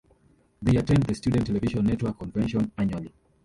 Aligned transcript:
They 0.63 0.77
attend 0.77 1.03
the 1.03 1.13
Student 1.13 1.45
Television 1.45 1.85
Network 1.85 2.17
Convention 2.17 2.71
annually. 2.75 3.13